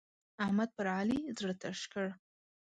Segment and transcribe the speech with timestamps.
[0.43, 2.05] احمد پر علي زړه تش کړ.